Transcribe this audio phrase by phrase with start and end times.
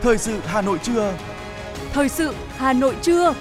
[0.00, 1.18] Thời sự Hà Nội trưa.
[1.92, 3.34] Thời sự Hà Nội trưa.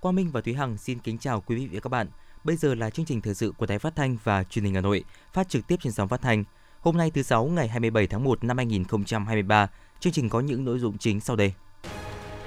[0.00, 2.06] Quang Minh và Thúy Hằng xin kính chào quý vị và các bạn.
[2.44, 4.80] Bây giờ là chương trình thời sự của Đài Phát thanh và Truyền hình Hà
[4.80, 6.44] Nội, phát trực tiếp trên sóng phát thanh.
[6.80, 9.68] Hôm nay thứ sáu ngày 27 tháng 1 năm 2023,
[10.00, 11.52] chương trình có những nội dung chính sau đây.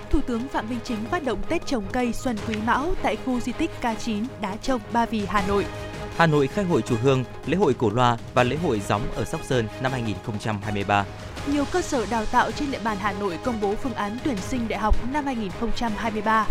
[0.09, 3.39] Thủ tướng Phạm Minh Chính phát động Tết trồng cây Xuân Quý Mão tại khu
[3.39, 5.65] di tích K9 Đá Trông Ba Vì Hà Nội.
[6.19, 9.25] Hà Nội khai hội chùa Hương, lễ hội cổ loa và lễ hội gióng ở
[9.25, 11.05] Sóc Sơn năm 2023.
[11.47, 14.37] Nhiều cơ sở đào tạo trên địa bàn Hà Nội công bố phương án tuyển
[14.37, 16.47] sinh đại học năm 2023.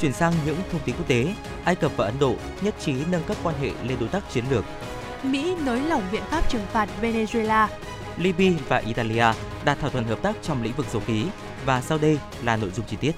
[0.00, 3.22] Chuyển sang những thông tin quốc tế, Ai Cập và Ấn Độ nhất trí nâng
[3.22, 4.64] cấp quan hệ lên đối tác chiến lược.
[5.22, 7.68] Mỹ nới lỏng biện pháp trừng phạt Venezuela.
[8.16, 9.26] Libya và Italia
[9.64, 11.24] đạt thỏa thuận hợp tác trong lĩnh vực dầu khí
[11.66, 13.12] và sau đây là nội dung chi tiết.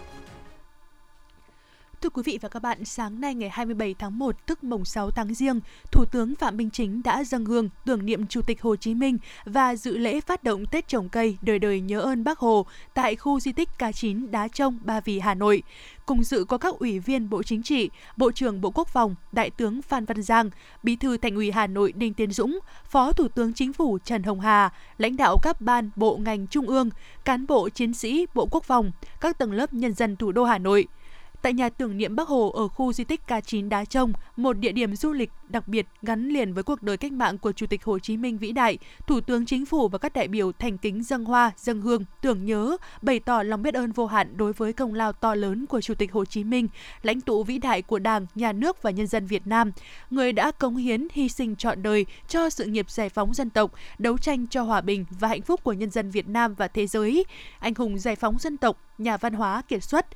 [2.02, 5.10] Thưa quý vị và các bạn, sáng nay ngày 27 tháng 1 tức mùng 6
[5.10, 5.60] tháng Giêng,
[5.92, 9.18] Thủ tướng Phạm Minh Chính đã dâng hương tưởng niệm Chủ tịch Hồ Chí Minh
[9.44, 13.16] và dự lễ phát động Tết trồng cây đời đời nhớ ơn Bác Hồ tại
[13.16, 15.62] khu di tích K9 Đá Trông Ba Vì Hà Nội.
[16.06, 19.50] Cùng dự có các ủy viên Bộ Chính trị, Bộ trưởng Bộ Quốc phòng, Đại
[19.50, 20.50] tướng Phan Văn Giang,
[20.82, 24.22] Bí thư Thành ủy Hà Nội Đinh Tiến Dũng, Phó Thủ tướng Chính phủ Trần
[24.22, 26.90] Hồng Hà, lãnh đạo các ban, bộ ngành trung ương,
[27.24, 30.58] cán bộ chiến sĩ Bộ Quốc phòng, các tầng lớp nhân dân thủ đô Hà
[30.58, 30.86] Nội–
[31.42, 34.72] tại nhà tưởng niệm Bắc Hồ ở khu di tích K9 Đá Trông, một địa
[34.72, 37.84] điểm du lịch đặc biệt gắn liền với cuộc đời cách mạng của Chủ tịch
[37.84, 41.02] Hồ Chí Minh vĩ đại, Thủ tướng Chính phủ và các đại biểu thành kính
[41.02, 44.72] dâng hoa, dâng hương, tưởng nhớ, bày tỏ lòng biết ơn vô hạn đối với
[44.72, 46.68] công lao to lớn của Chủ tịch Hồ Chí Minh,
[47.02, 49.72] lãnh tụ vĩ đại của Đảng, Nhà nước và nhân dân Việt Nam,
[50.10, 53.72] người đã cống hiến, hy sinh trọn đời cho sự nghiệp giải phóng dân tộc,
[53.98, 56.86] đấu tranh cho hòa bình và hạnh phúc của nhân dân Việt Nam và thế
[56.86, 57.24] giới,
[57.58, 60.06] anh hùng giải phóng dân tộc, nhà văn hóa kiệt xuất.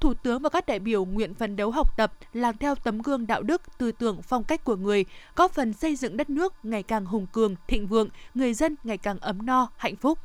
[0.00, 3.26] Thủ tướng và các đại biểu nguyện phấn đấu học tập, làm theo tấm gương
[3.26, 5.04] đạo đức, tư tưởng, phong cách của người,
[5.36, 8.98] góp phần xây dựng đất nước ngày càng hùng cường, thịnh vượng, người dân ngày
[8.98, 10.18] càng ấm no, hạnh phúc.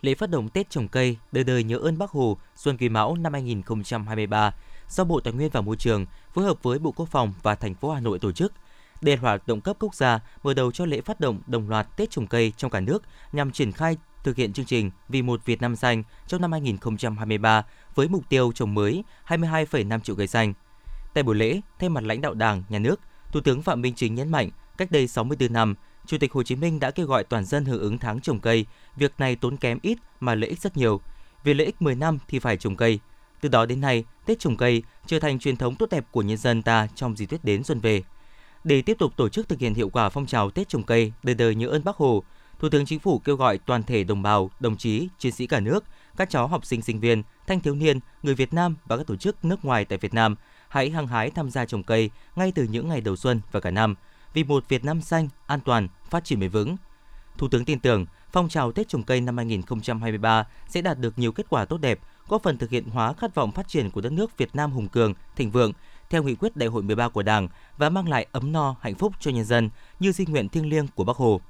[0.00, 3.16] Lễ phát động Tết trồng cây, đời đời nhớ ơn Bác Hồ, Xuân Quý Mão
[3.16, 4.54] năm 2023
[4.88, 7.74] do Bộ Tài nguyên và Môi trường phối hợp với Bộ Quốc phòng và thành
[7.74, 8.52] phố Hà Nội tổ chức.
[9.00, 11.96] Đây là hoạt động cấp quốc gia mở đầu cho lễ phát động đồng loạt
[11.96, 13.02] Tết trồng cây trong cả nước
[13.32, 17.64] nhằm triển khai thực hiện chương trình Vì một Việt Nam xanh trong năm 2023
[17.94, 20.54] với mục tiêu trồng mới 22,5 triệu cây xanh.
[21.14, 23.00] Tại buổi lễ, thay mặt lãnh đạo Đảng, Nhà nước,
[23.32, 25.74] Thủ tướng Phạm Minh Chính nhấn mạnh, cách đây 64 năm,
[26.06, 28.66] Chủ tịch Hồ Chí Minh đã kêu gọi toàn dân hưởng ứng tháng trồng cây.
[28.96, 31.00] Việc này tốn kém ít mà lợi ích rất nhiều.
[31.44, 33.00] Vì lợi ích 10 năm thì phải trồng cây.
[33.40, 36.36] Từ đó đến nay, Tết trồng cây trở thành truyền thống tốt đẹp của nhân
[36.36, 38.02] dân ta trong dịp Tết đến xuân về.
[38.64, 41.34] Để tiếp tục tổ chức thực hiện hiệu quả phong trào Tết trồng cây đời
[41.34, 42.22] đời nhớ ơn Bác Hồ,
[42.58, 45.60] Thủ tướng Chính phủ kêu gọi toàn thể đồng bào, đồng chí, chiến sĩ cả
[45.60, 45.84] nước,
[46.16, 49.16] các cháu học sinh sinh viên, thanh thiếu niên, người Việt Nam và các tổ
[49.16, 50.36] chức nước ngoài tại Việt Nam
[50.68, 53.70] hãy hăng hái tham gia trồng cây ngay từ những ngày đầu xuân và cả
[53.70, 53.94] năm
[54.34, 56.76] vì một Việt Nam xanh, an toàn, phát triển bền vững.
[57.38, 61.32] Thủ tướng tin tưởng phong trào Tết trồng cây năm 2023 sẽ đạt được nhiều
[61.32, 64.12] kết quả tốt đẹp, góp phần thực hiện hóa khát vọng phát triển của đất
[64.12, 65.72] nước Việt Nam hùng cường, thịnh vượng
[66.10, 69.12] theo nghị quyết Đại hội 13 của Đảng và mang lại ấm no, hạnh phúc
[69.20, 69.70] cho nhân dân
[70.00, 71.40] như di nguyện thiêng liêng của Bác Hồ.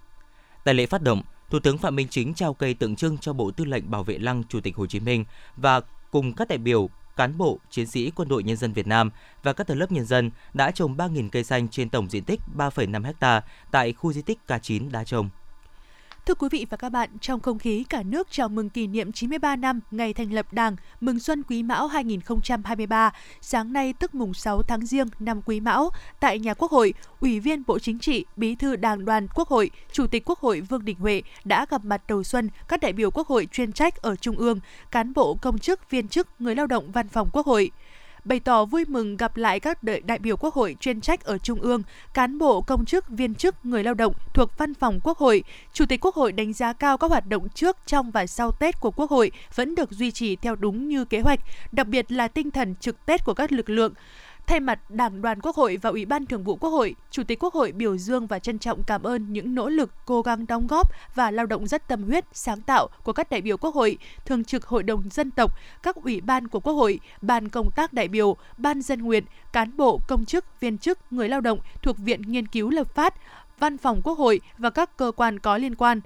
[0.68, 3.50] Tại lễ phát động, Thủ tướng Phạm Minh Chính trao cây tượng trưng cho Bộ
[3.50, 5.24] Tư lệnh Bảo vệ Lăng Chủ tịch Hồ Chí Minh
[5.56, 5.80] và
[6.10, 9.10] cùng các đại biểu, cán bộ, chiến sĩ Quân đội Nhân dân Việt Nam
[9.42, 12.40] và các tầng lớp nhân dân đã trồng 3.000 cây xanh trên tổng diện tích
[12.56, 15.28] 3,5 ha tại khu di tích K9 Đá Trồng.
[16.28, 19.12] Thưa quý vị và các bạn, trong không khí cả nước chào mừng kỷ niệm
[19.12, 24.34] 93 năm ngày thành lập Đảng, mừng Xuân Quý Mão 2023, sáng nay tức mùng
[24.34, 25.90] 6 tháng Giêng năm Quý Mão,
[26.20, 29.70] tại nhà Quốc hội, Ủy viên Bộ Chính trị, Bí thư Đảng đoàn Quốc hội,
[29.92, 33.10] Chủ tịch Quốc hội Vương Đình Huệ đã gặp mặt đầu xuân các đại biểu
[33.10, 34.60] Quốc hội chuyên trách ở Trung ương,
[34.90, 37.70] cán bộ công chức, viên chức, người lao động văn phòng Quốc hội
[38.28, 41.38] bày tỏ vui mừng gặp lại các đại, đại biểu Quốc hội chuyên trách ở
[41.38, 41.82] Trung ương,
[42.14, 45.44] cán bộ, công chức, viên chức, người lao động thuộc Văn phòng Quốc hội.
[45.72, 48.80] Chủ tịch Quốc hội đánh giá cao các hoạt động trước, trong và sau Tết
[48.80, 51.40] của Quốc hội vẫn được duy trì theo đúng như kế hoạch,
[51.72, 53.92] đặc biệt là tinh thần trực Tết của các lực lượng.
[54.48, 57.38] Thay mặt Đảng đoàn Quốc hội và Ủy ban Thường vụ Quốc hội, Chủ tịch
[57.42, 60.66] Quốc hội biểu dương và trân trọng cảm ơn những nỗ lực, cố gắng đóng
[60.66, 63.98] góp và lao động rất tâm huyết, sáng tạo của các đại biểu Quốc hội,
[64.24, 65.52] Thường trực Hội đồng Dân tộc,
[65.82, 69.76] các ủy ban của Quốc hội, Ban công tác đại biểu, Ban dân nguyện, cán
[69.76, 73.14] bộ, công chức, viên chức, người lao động thuộc Viện Nghiên cứu Lập pháp,
[73.58, 76.00] Văn phòng Quốc hội và các cơ quan có liên quan.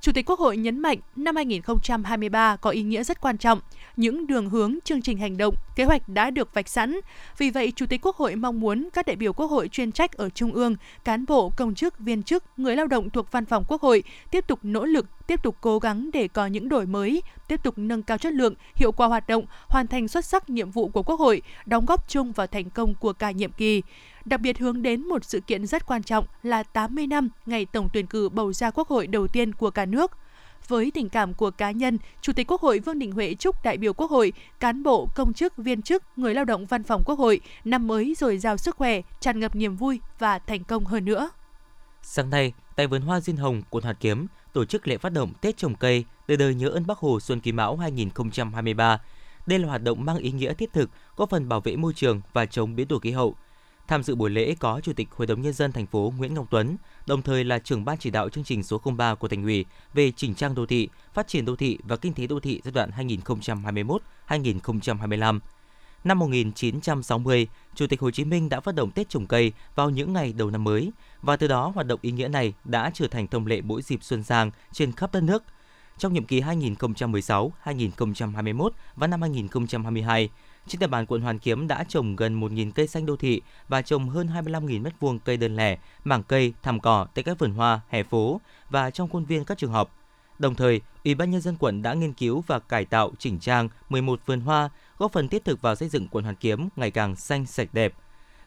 [0.00, 3.60] Chủ tịch Quốc hội nhấn mạnh năm 2023 có ý nghĩa rất quan trọng,
[3.96, 6.96] những đường hướng, chương trình hành động, kế hoạch đã được vạch sẵn.
[7.38, 10.12] Vì vậy, Chủ tịch Quốc hội mong muốn các đại biểu Quốc hội chuyên trách
[10.12, 13.64] ở Trung ương, cán bộ, công chức, viên chức, người lao động thuộc văn phòng
[13.68, 17.22] Quốc hội tiếp tục nỗ lực tiếp tục cố gắng để có những đổi mới,
[17.48, 20.70] tiếp tục nâng cao chất lượng, hiệu quả hoạt động, hoàn thành xuất sắc nhiệm
[20.70, 23.82] vụ của Quốc hội, đóng góp chung vào thành công của cả nhiệm kỳ
[24.28, 27.88] đặc biệt hướng đến một sự kiện rất quan trọng là 80 năm ngày tổng
[27.92, 30.12] tuyển cử bầu ra Quốc hội đầu tiên của cả nước.
[30.68, 33.76] Với tình cảm của cá nhân, Chủ tịch Quốc hội Vương Đình Huệ chúc đại
[33.76, 37.18] biểu Quốc hội, cán bộ, công chức, viên chức, người lao động văn phòng Quốc
[37.18, 41.04] hội năm mới dồi dào sức khỏe, tràn ngập niềm vui và thành công hơn
[41.04, 41.30] nữa.
[42.02, 45.32] Sáng nay, tại vườn hoa Diên Hồng, quận Hoàn Kiếm, tổ chức lễ phát động
[45.40, 49.00] Tết trồng cây, đời đời nhớ ơn Bác Hồ Xuân Quý Mão 2023.
[49.46, 52.20] Đây là hoạt động mang ý nghĩa thiết thực, góp phần bảo vệ môi trường
[52.32, 53.34] và chống biến đổi khí hậu–
[53.88, 56.46] Tham dự buổi lễ có Chủ tịch Hội đồng nhân dân thành phố Nguyễn Ngọc
[56.50, 56.76] Tuấn,
[57.06, 59.64] đồng thời là trưởng ban chỉ đạo chương trình số 03 của thành ủy
[59.94, 62.72] về chỉnh trang đô thị, phát triển đô thị và kinh tế đô thị giai
[62.72, 62.90] đoạn
[64.28, 65.38] 2021-2025.
[66.04, 70.12] Năm 1960, Chủ tịch Hồ Chí Minh đã phát động Tết trồng cây vào những
[70.12, 70.90] ngày đầu năm mới
[71.22, 74.02] và từ đó hoạt động ý nghĩa này đã trở thành thông lệ mỗi dịp
[74.02, 75.42] xuân sang trên khắp đất nước.
[75.98, 80.30] Trong nhiệm kỳ 2016, 2021 và năm 2022,
[80.68, 83.82] trên địa bàn quận Hoàn Kiếm đã trồng gần 1.000 cây xanh đô thị và
[83.82, 87.80] trồng hơn 25.000 m2 cây đơn lẻ, mảng cây, thảm cỏ tại các vườn hoa,
[87.88, 89.94] hè phố và trong khuôn viên các trường học.
[90.38, 93.68] Đồng thời, Ủy ban nhân dân quận đã nghiên cứu và cải tạo chỉnh trang
[93.88, 97.16] 11 vườn hoa, góp phần thiết thực vào xây dựng quận Hoàn Kiếm ngày càng
[97.16, 97.94] xanh sạch đẹp.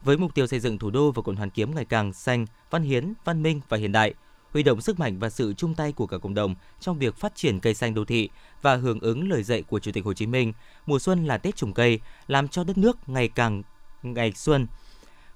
[0.04, 2.84] Với mục tiêu xây dựng thủ đô và quận Hoàn Kiếm ngày càng xanh, văn
[2.84, 4.14] hiến, văn minh và hiện đại,
[4.54, 7.36] huy động sức mạnh và sự chung tay của cả cộng đồng trong việc phát
[7.36, 8.30] triển cây xanh đô thị
[8.62, 10.54] và hưởng ứng lời dạy của Chủ tịch Hồ Chí Minh,
[10.86, 13.63] mùa xuân là Tết trồng cây, làm cho đất nước ngày càng
[14.04, 14.68] ngày xuân.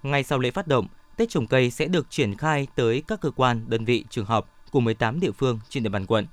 [0.03, 0.87] Ngay sau lễ phát động,
[1.17, 4.49] Tết trồng cây sẽ được triển khai tới các cơ quan, đơn vị, trường học
[4.71, 6.25] của 18 địa phương trên địa bàn quận.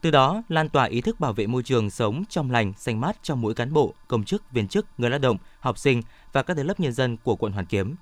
[0.00, 3.16] Từ đó, lan tỏa ý thức bảo vệ môi trường sống trong lành, xanh mát
[3.22, 6.02] trong mỗi cán bộ, công chức, viên chức, người lao động, học sinh
[6.32, 7.96] và các tầng lớp nhân dân của quận Hoàn Kiếm.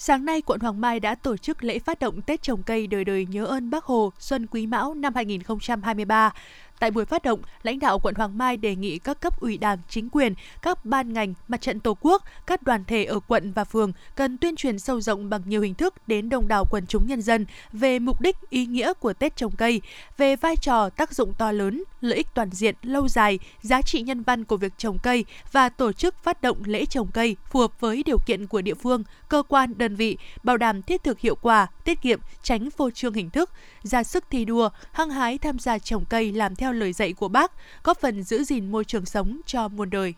[0.00, 3.04] Sáng nay, quận Hoàng Mai đã tổ chức lễ phát động Tết trồng cây đời
[3.04, 6.32] đời nhớ ơn Bác Hồ Xuân Quý Mão năm 2023.
[6.80, 9.78] Tại buổi phát động, lãnh đạo quận Hoàng Mai đề nghị các cấp ủy Đảng,
[9.88, 13.64] chính quyền, các ban ngành, mặt trận Tổ quốc, các đoàn thể ở quận và
[13.64, 17.06] phường cần tuyên truyền sâu rộng bằng nhiều hình thức đến đông đảo quần chúng
[17.06, 19.80] nhân dân về mục đích, ý nghĩa của Tết trồng cây,
[20.16, 24.02] về vai trò, tác dụng to lớn, lợi ích toàn diện, lâu dài, giá trị
[24.02, 27.60] nhân văn của việc trồng cây và tổ chức phát động lễ trồng cây phù
[27.60, 31.20] hợp với điều kiện của địa phương, cơ quan, đơn vị, bảo đảm thiết thực
[31.20, 33.50] hiệu quả, tiết kiệm, tránh phô trương hình thức,
[33.82, 37.12] ra sức thi đua, hăng hái tham gia trồng cây làm theo theo lời dạy
[37.12, 37.52] của bác,
[37.84, 40.14] góp phần giữ gìn môi trường sống cho muôn đời.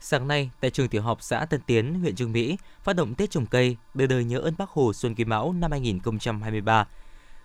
[0.00, 3.30] Sáng nay, tại trường tiểu học xã Tân Tiến, huyện Trương Mỹ, phát động Tết
[3.30, 6.86] trồng cây, đời đời nhớ ơn Bác Hồ Xuân Quý Mão năm 2023.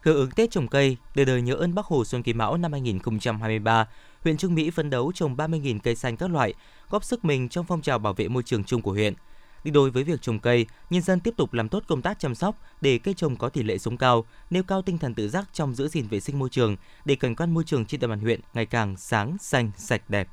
[0.02, 2.72] Hưởng ứng Tết trồng cây, đời đời nhớ ơn Bác Hồ Xuân Quý Mão năm
[2.72, 3.88] 2023,
[4.24, 6.54] huyện Trương Mỹ phấn đấu trồng 30.000 cây xanh các loại,
[6.90, 9.14] góp sức mình trong phong trào bảo vệ môi trường chung của huyện.
[9.64, 12.36] Đi đôi với việc trồng cây, nhân dân tiếp tục làm tốt công tác chăm
[12.36, 15.50] sóc để cây trồng có tỷ lệ sống cao, nêu cao tinh thần tự giác
[15.54, 16.76] trong giữ gìn vệ sinh môi trường
[17.06, 20.28] để cảnh quan môi trường trên địa bàn huyện ngày càng sáng, xanh, sạch đẹp.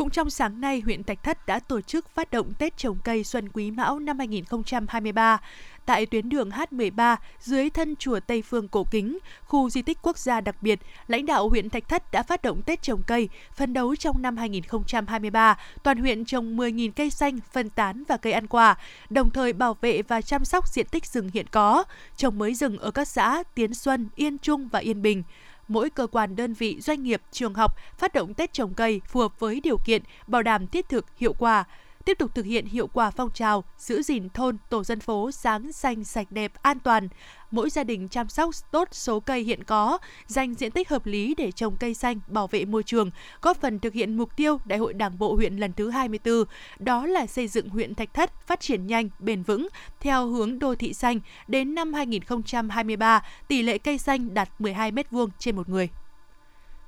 [0.00, 3.24] Cũng trong sáng nay, huyện Thạch Thất đã tổ chức phát động Tết trồng cây
[3.24, 5.40] Xuân Quý Mão năm 2023
[5.86, 10.18] tại tuyến đường H13 dưới thân chùa Tây Phương Cổ Kính, khu di tích quốc
[10.18, 13.72] gia đặc biệt, lãnh đạo huyện Thạch Thất đã phát động Tết trồng cây, phân
[13.72, 18.46] đấu trong năm 2023, toàn huyện trồng 10.000 cây xanh, phân tán và cây ăn
[18.46, 18.76] quả,
[19.10, 21.84] đồng thời bảo vệ và chăm sóc diện tích rừng hiện có,
[22.16, 25.22] trồng mới rừng ở các xã Tiến Xuân, Yên Trung và Yên Bình
[25.70, 29.20] mỗi cơ quan đơn vị, doanh nghiệp, trường học phát động Tết trồng cây phù
[29.20, 31.64] hợp với điều kiện, bảo đảm thiết thực, hiệu quả
[32.04, 35.72] tiếp tục thực hiện hiệu quả phong trào giữ gìn thôn, tổ dân phố sáng
[35.72, 37.08] xanh sạch đẹp an toàn.
[37.50, 41.34] Mỗi gia đình chăm sóc tốt số cây hiện có, dành diện tích hợp lý
[41.34, 43.10] để trồng cây xanh, bảo vệ môi trường,
[43.42, 46.44] góp phần thực hiện mục tiêu Đại hội Đảng bộ huyện lần thứ 24,
[46.78, 49.68] đó là xây dựng huyện Thạch Thất phát triển nhanh, bền vững
[50.00, 55.28] theo hướng đô thị xanh đến năm 2023, tỷ lệ cây xanh đạt 12 m2
[55.38, 55.88] trên một người.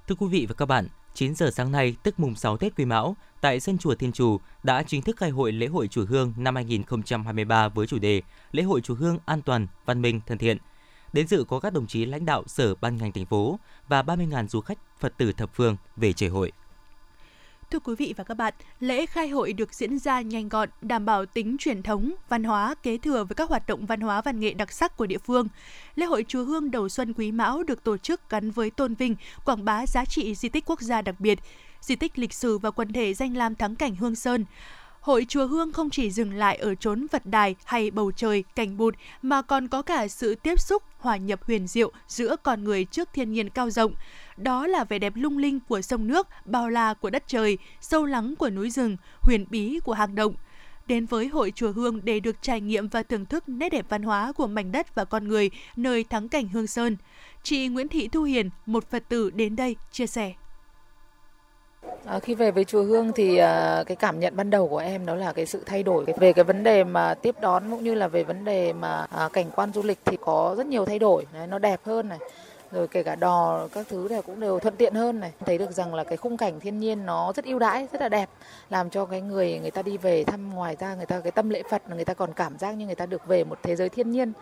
[0.08, 2.84] Thưa quý vị và các bạn, 9 giờ sáng nay, tức mùng 6 Tết Quý
[2.84, 6.34] Mão, tại sân chùa Thiên Chủ đã chính thức khai hội lễ hội chùa Hương
[6.36, 10.58] năm 2023 với chủ đề Lễ hội chùa Hương an toàn, văn minh, thân thiện.
[11.12, 14.46] Đến dự có các đồng chí lãnh đạo sở ban ngành thành phố và 30.000
[14.48, 16.52] du khách Phật tử thập phương về chảy hội.
[17.72, 21.06] Thưa quý vị và các bạn, lễ khai hội được diễn ra nhanh gọn, đảm
[21.06, 24.40] bảo tính truyền thống, văn hóa, kế thừa với các hoạt động văn hóa văn
[24.40, 25.48] nghệ đặc sắc của địa phương.
[25.94, 29.16] Lễ hội Chùa Hương đầu xuân Quý Mão được tổ chức gắn với tôn vinh,
[29.44, 31.38] quảng bá giá trị di tích quốc gia đặc biệt,
[31.80, 34.44] di tích lịch sử và quần thể danh lam thắng cảnh Hương Sơn.
[35.02, 38.76] Hội Chùa Hương không chỉ dừng lại ở chốn vật đài hay bầu trời, cảnh
[38.76, 42.84] bụt mà còn có cả sự tiếp xúc, hòa nhập huyền diệu giữa con người
[42.84, 43.94] trước thiên nhiên cao rộng.
[44.36, 48.04] Đó là vẻ đẹp lung linh của sông nước, bao la của đất trời, sâu
[48.04, 50.34] lắng của núi rừng, huyền bí của hang động.
[50.86, 54.02] đến với hội chùa Hương để được trải nghiệm và thưởng thức nét đẹp văn
[54.02, 56.96] hóa của mảnh đất và con người nơi thắng cảnh Hương Sơn.
[57.42, 60.32] Chị Nguyễn Thị Thu Hiền, một Phật tử đến đây chia sẻ.
[62.04, 65.06] À, khi về với chùa Hương thì à, cái cảm nhận ban đầu của em
[65.06, 66.04] đó là cái sự thay đổi.
[66.16, 69.28] Về cái vấn đề mà tiếp đón cũng như là về vấn đề mà à,
[69.32, 72.18] cảnh quan du lịch thì có rất nhiều thay đổi, Đấy, nó đẹp hơn này
[72.72, 75.32] rồi kể cả đò các thứ này cũng đều thuận tiện hơn này.
[75.46, 78.08] Thấy được rằng là cái khung cảnh thiên nhiên nó rất ưu đãi rất là
[78.08, 78.28] đẹp
[78.70, 81.50] làm cho cái người người ta đi về thăm ngoài ra người ta cái tâm
[81.50, 83.88] lễ Phật người ta còn cảm giác như người ta được về một thế giới
[83.88, 84.32] thiên nhiên.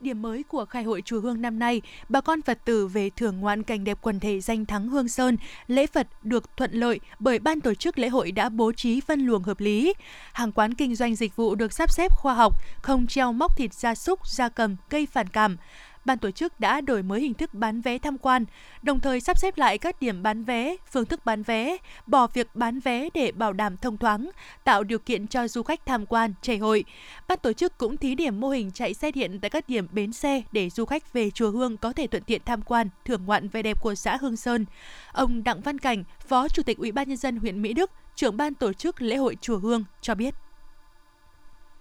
[0.00, 3.40] Điểm mới của khai hội chùa Hương năm nay, bà con Phật tử về thưởng
[3.40, 5.36] ngoạn cảnh đẹp quần thể danh thắng Hương Sơn,
[5.66, 9.20] lễ Phật được thuận lợi bởi ban tổ chức lễ hội đã bố trí phân
[9.20, 9.94] luồng hợp lý.
[10.32, 13.74] Hàng quán kinh doanh dịch vụ được sắp xếp khoa học, không treo móc thịt
[13.74, 15.56] gia súc, gia cầm cây phản cảm
[16.04, 18.44] ban tổ chức đã đổi mới hình thức bán vé tham quan,
[18.82, 22.48] đồng thời sắp xếp lại các điểm bán vé, phương thức bán vé, bỏ việc
[22.54, 24.30] bán vé để bảo đảm thông thoáng,
[24.64, 26.84] tạo điều kiện cho du khách tham quan, chảy hội.
[27.28, 30.12] Ban tổ chức cũng thí điểm mô hình chạy xe điện tại các điểm bến
[30.12, 33.48] xe để du khách về chùa Hương có thể thuận tiện tham quan, thưởng ngoạn
[33.48, 34.66] vẻ đẹp của xã Hương Sơn.
[35.12, 38.36] Ông Đặng Văn Cảnh, Phó Chủ tịch Ủy ban nhân dân huyện Mỹ Đức, trưởng
[38.36, 40.34] ban tổ chức lễ hội chùa Hương cho biết.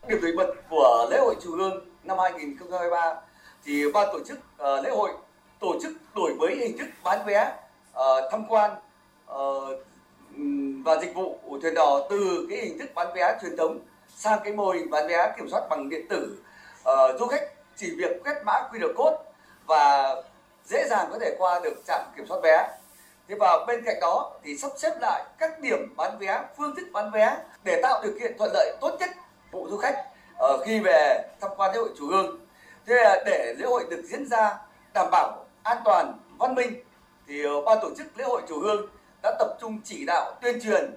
[0.08, 3.15] Điểm nổi bật của lễ hội chùa Hương năm 2023
[3.65, 5.12] thì ban tổ chức uh, lễ hội
[5.60, 7.53] tổ chức đổi mới hình thức bán vé
[7.91, 8.72] uh, tham quan
[9.32, 9.79] uh,
[10.86, 13.79] và dịch vụ của thuyền đò từ cái hình thức bán vé truyền thống
[14.15, 16.38] sang cái mô hình bán vé kiểm soát bằng điện tử.
[16.82, 17.43] Uh, du khách
[17.75, 19.17] chỉ việc quét mã QR code
[19.65, 20.15] và
[20.65, 22.70] dễ dàng có thể qua được trạm kiểm soát vé.
[23.27, 26.88] Thế và bên cạnh đó thì sắp xếp lại các điểm bán vé phương thức
[26.93, 29.10] bán vé để tạo điều kiện thuận lợi tốt nhất
[29.51, 30.05] phụ du khách
[30.46, 32.42] uh, khi về tham quan lễ hội chùa hương
[32.85, 34.57] thế là để lễ hội được diễn ra,
[34.93, 36.83] đảm bảo an toàn, văn minh,
[37.27, 38.87] thì ờ, ban tổ chức lễ hội chùa hương
[39.23, 40.95] đã tập trung chỉ đạo, tuyên truyền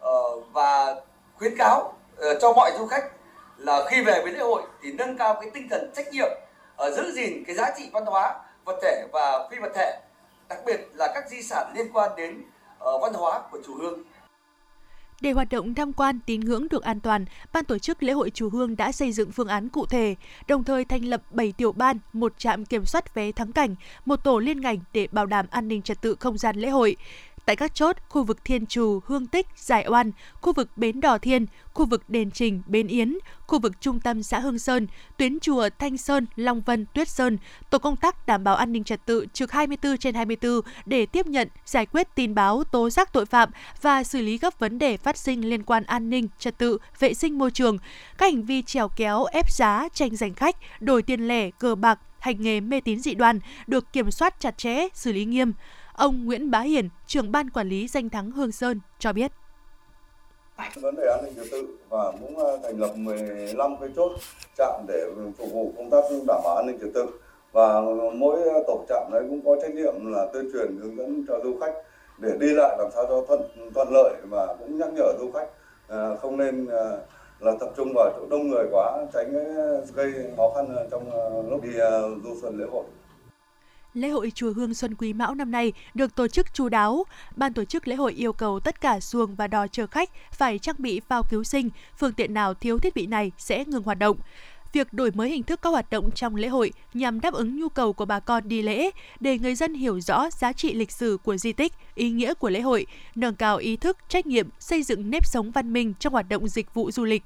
[0.00, 0.96] ờ, và
[1.38, 3.04] khuyến cáo ờ, cho mọi du khách
[3.56, 6.28] là khi về với lễ hội thì nâng cao cái tinh thần trách nhiệm
[6.96, 10.00] giữ gìn cái giá trị văn hóa, vật thể và phi vật thể,
[10.48, 12.42] đặc biệt là các di sản liên quan đến
[12.80, 14.02] văn hóa của chùa hương
[15.24, 18.30] để hoạt động tham quan tín ngưỡng được an toàn, ban tổ chức lễ hội
[18.30, 20.14] chùa Hương đã xây dựng phương án cụ thể,
[20.48, 24.24] đồng thời thành lập 7 tiểu ban, một trạm kiểm soát vé thắng cảnh, một
[24.24, 26.96] tổ liên ngành để bảo đảm an ninh trật tự không gian lễ hội
[27.46, 31.18] tại các chốt khu vực Thiên Trù, Hương Tích, Giải Oan, khu vực Bến Đò
[31.18, 34.86] Thiên, khu vực Đền Trình, Bến Yến, khu vực trung tâm xã Hương Sơn,
[35.16, 37.38] tuyến chùa Thanh Sơn, Long Vân, Tuyết Sơn,
[37.70, 41.26] tổ công tác đảm bảo an ninh trật tự trực 24 trên 24 để tiếp
[41.26, 43.50] nhận, giải quyết tin báo, tố giác tội phạm
[43.82, 47.14] và xử lý các vấn đề phát sinh liên quan an ninh, trật tự, vệ
[47.14, 47.78] sinh môi trường,
[48.18, 51.98] các hành vi trèo kéo, ép giá, tranh giành khách, đổi tiền lẻ, cờ bạc,
[52.18, 55.52] hành nghề mê tín dị đoan được kiểm soát chặt chẽ, xử lý nghiêm.
[55.96, 59.32] Ông Nguyễn Bá Hiền, trưởng ban quản lý danh thắng Hương Sơn cho biết.
[60.82, 64.12] Vấn đề an ninh trật tự và cũng ờ, thành lập 15 cái chốt
[64.58, 65.06] trạm để
[65.38, 67.06] phục vụ công tác đảm bảo an ninh trật tự
[67.52, 67.80] và
[68.14, 71.58] mỗi tổ trạm đấy cũng có trách nhiệm là tuyên truyền hướng dẫn cho du
[71.60, 71.72] khách
[72.18, 73.42] để đi lại làm sao cho thuận
[73.74, 75.48] thuận lợi và cũng nhắc nhở du khách
[75.86, 77.02] ờ, không nên ờ,
[77.40, 79.32] là tập trung vào chỗ đông người quá tránh
[79.94, 81.10] gây khó khăn trong
[81.50, 81.70] lúc đi
[82.24, 82.84] du xuân lễ hội.
[83.94, 87.04] Lễ hội chùa Hương Xuân Quý Mão năm nay được tổ chức chú đáo.
[87.36, 90.58] Ban tổ chức lễ hội yêu cầu tất cả xuồng và đò chở khách phải
[90.58, 93.98] trang bị phao cứu sinh, phương tiện nào thiếu thiết bị này sẽ ngừng hoạt
[93.98, 94.16] động
[94.74, 97.68] việc đổi mới hình thức các hoạt động trong lễ hội nhằm đáp ứng nhu
[97.68, 98.90] cầu của bà con đi lễ,
[99.20, 102.50] để người dân hiểu rõ giá trị lịch sử của di tích, ý nghĩa của
[102.50, 106.12] lễ hội, nâng cao ý thức, trách nhiệm, xây dựng nếp sống văn minh trong
[106.12, 107.22] hoạt động dịch vụ du lịch.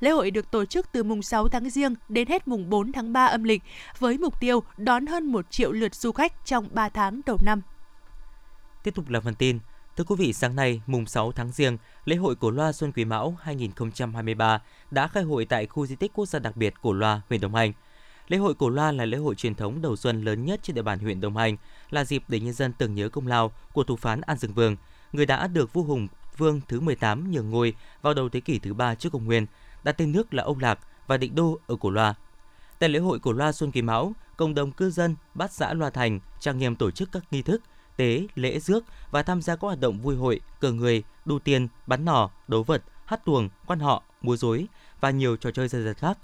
[0.00, 3.12] Lễ hội được tổ chức từ mùng 6 tháng Giêng đến hết mùng 4 tháng
[3.12, 3.62] 3 âm lịch
[3.98, 7.60] với mục tiêu đón hơn 1 triệu lượt du khách trong 3 tháng đầu năm.
[8.82, 9.58] Tiếp tục là phần tin.
[10.00, 13.04] Thưa quý vị, sáng nay, mùng 6 tháng Giêng, lễ hội Cổ Loa Xuân Quý
[13.04, 17.20] Mão 2023 đã khai hội tại khu di tích quốc gia đặc biệt Cổ Loa,
[17.28, 17.72] huyện đông anh
[18.28, 20.82] Lễ hội Cổ Loa là lễ hội truyền thống đầu xuân lớn nhất trên địa
[20.82, 21.56] bàn huyện đông anh
[21.90, 24.76] là dịp để nhân dân tưởng nhớ công lao của thủ phán An Dương Vương,
[25.12, 28.74] người đã được vua Hùng Vương thứ 18 nhường ngôi vào đầu thế kỷ thứ
[28.74, 29.46] ba trước công nguyên,
[29.84, 32.14] đặt tên nước là Âu Lạc và định đô ở Cổ Loa.
[32.78, 35.90] Tại lễ hội Cổ Loa Xuân Quý Mão, cộng đồng cư dân bát xã Loa
[35.90, 37.62] Thành trang nghiêm tổ chức các nghi thức
[38.00, 41.68] tế, lễ rước và tham gia các hoạt động vui hội, cờ người, đu tiền,
[41.86, 44.66] bắn nỏ, đấu vật, hát tuồng, quan họ, múa rối
[45.00, 46.18] và nhiều trò chơi dân gian khác.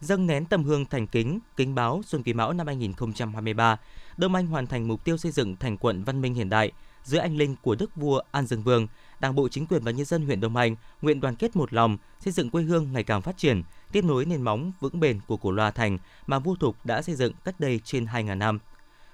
[0.00, 3.76] Dâng nén tầm hương thành kính, kính báo Xuân Quý Mão năm 2023,
[4.16, 6.72] Đông Anh hoàn thành mục tiêu xây dựng thành quận văn minh hiện đại
[7.04, 8.86] dưới anh linh của Đức vua An Dương Vương,
[9.20, 11.98] Đảng bộ chính quyền và nhân dân huyện Đông Anh nguyện đoàn kết một lòng,
[12.20, 13.62] xây dựng quê hương ngày càng phát triển,
[13.92, 17.14] tiếp nối nền móng vững bền của cổ loa thành mà vua Thục đã xây
[17.14, 18.58] dựng cách đây trên 2.000 năm.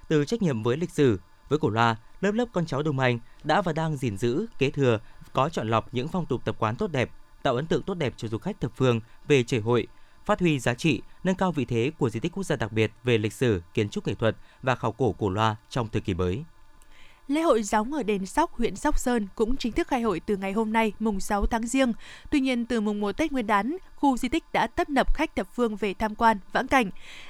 [0.07, 1.19] Từ trách nhiệm với lịch sử,
[1.51, 4.69] với cổ loa, lớp lớp con cháu đồng Anh đã và đang gìn giữ, kế
[4.69, 4.99] thừa,
[5.33, 7.09] có chọn lọc những phong tục tập quán tốt đẹp,
[7.43, 9.87] tạo ấn tượng tốt đẹp cho du khách thập phương về chảy hội,
[10.25, 12.91] phát huy giá trị, nâng cao vị thế của di tích quốc gia đặc biệt
[13.03, 16.13] về lịch sử, kiến trúc nghệ thuật và khảo cổ cổ loa trong thời kỳ
[16.13, 16.43] mới.
[17.31, 20.37] Lễ hội gióng ở đền Sóc, huyện Sóc Sơn cũng chính thức khai hội từ
[20.37, 21.93] ngày hôm nay, mùng 6 tháng Giêng.
[22.31, 25.35] Tuy nhiên, từ mùng 1 Tết Nguyên đán, khu di tích đã tấp nập khách
[25.35, 26.89] thập phương về tham quan, vãng cảnh.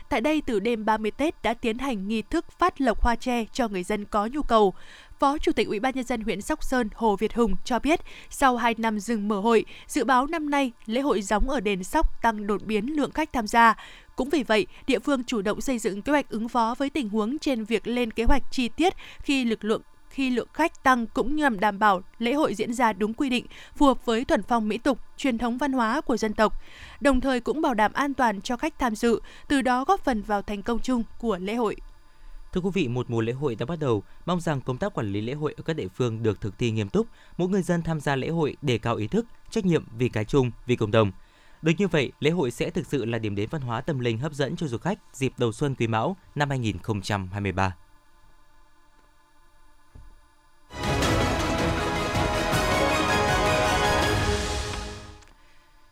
[0.10, 3.46] Tại đây, từ đêm 30 Tết đã tiến hành nghi thức phát lộc hoa tre
[3.54, 4.74] cho người dân có nhu cầu.
[5.20, 8.00] Phó Chủ tịch Ủy ban nhân dân huyện Sóc Sơn Hồ Việt Hùng cho biết,
[8.30, 11.84] sau 2 năm dừng mở hội, dự báo năm nay lễ hội gióng ở đền
[11.84, 13.76] Sóc tăng đột biến lượng khách tham gia.
[14.16, 17.10] Cũng vì vậy, địa phương chủ động xây dựng kế hoạch ứng phó với tình
[17.10, 18.94] huống trên việc lên kế hoạch chi tiết
[19.24, 19.82] khi lực lượng
[20.12, 23.46] khi lượng khách tăng cũng nhằm đảm bảo lễ hội diễn ra đúng quy định,
[23.76, 26.62] phù hợp với thuần phong mỹ tục, truyền thống văn hóa của dân tộc,
[27.02, 30.22] đồng thời cũng bảo đảm an toàn cho khách tham dự, từ đó góp phần
[30.22, 31.76] vào thành công chung của lễ hội.
[32.54, 35.12] Thưa quý vị, một mùa lễ hội đã bắt đầu, mong rằng công tác quản
[35.12, 37.82] lý lễ hội ở các địa phương được thực thi nghiêm túc, mỗi người dân
[37.82, 40.92] tham gia lễ hội đề cao ý thức, trách nhiệm vì cái chung, vì cộng
[40.92, 41.12] đồng.
[41.62, 44.18] Được như vậy, lễ hội sẽ thực sự là điểm đến văn hóa tâm linh
[44.18, 47.76] hấp dẫn cho du khách dịp đầu xuân Quý Mão năm 2023.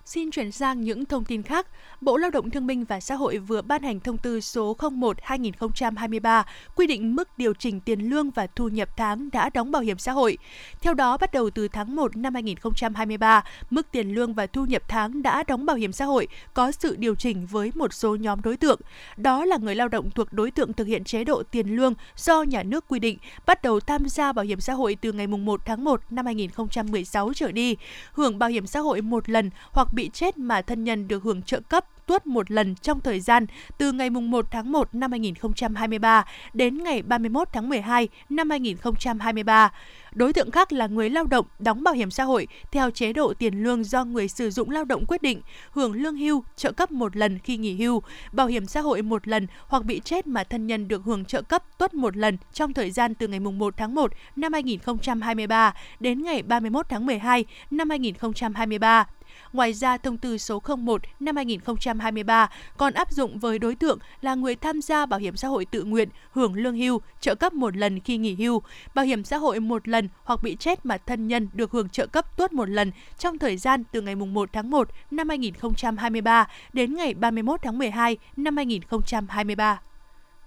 [0.10, 1.68] Xin chuyển sang những thông tin khác.
[2.02, 6.44] Bộ Lao động Thương binh và Xã hội vừa ban hành thông tư số 01/2023
[6.76, 9.98] quy định mức điều chỉnh tiền lương và thu nhập tháng đã đóng bảo hiểm
[9.98, 10.38] xã hội.
[10.82, 14.84] Theo đó, bắt đầu từ tháng 1 năm 2023, mức tiền lương và thu nhập
[14.88, 18.42] tháng đã đóng bảo hiểm xã hội có sự điều chỉnh với một số nhóm
[18.42, 18.80] đối tượng.
[19.18, 22.44] Đó là người lao động thuộc đối tượng thực hiện chế độ tiền lương do
[22.44, 25.62] nhà nước quy định, bắt đầu tham gia bảo hiểm xã hội từ ngày 1
[25.66, 27.76] tháng 1 năm 2016 trở đi,
[28.14, 31.42] hưởng bảo hiểm xã hội một lần hoặc bị chết mà thân nhân được hưởng
[31.42, 33.46] trợ cấp tuốt một lần trong thời gian
[33.78, 39.72] từ ngày 1 tháng 1 năm 2023 đến ngày 31 tháng 12 năm 2023.
[40.12, 43.34] Đối tượng khác là người lao động đóng bảo hiểm xã hội theo chế độ
[43.34, 45.42] tiền lương do người sử dụng lao động quyết định,
[45.72, 48.02] hưởng lương hưu, trợ cấp một lần khi nghỉ hưu,
[48.32, 51.42] bảo hiểm xã hội một lần hoặc bị chết mà thân nhân được hưởng trợ
[51.42, 56.24] cấp tuất một lần trong thời gian từ ngày 1 tháng 1 năm 2023 đến
[56.24, 59.06] ngày 31 tháng 12 năm 2023.
[59.54, 64.36] Ngoài ra, thông tư số 01 năm 2023 còn áp dụng với đối tượng là
[64.36, 67.78] người tham gia bảo hiểm xã hội tự nguyện, hưởng lương hưu, trợ cấp một
[67.78, 68.62] lần khi nghỉ hưu,
[68.96, 72.08] bảo hiểm xã hội một lần hoặc bị chết mà thân nhân được hưởng trợ
[72.08, 76.96] cấp tuốt một lần trong thời gian từ ngày 1 tháng 1 năm 2023 đến
[76.96, 79.80] ngày 31 tháng 12 năm 2023.